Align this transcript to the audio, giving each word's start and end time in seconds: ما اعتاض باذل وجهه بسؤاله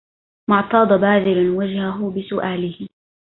ما 0.49 0.55
اعتاض 0.55 0.87
باذل 0.87 1.49
وجهه 1.49 2.09
بسؤاله 2.11 2.87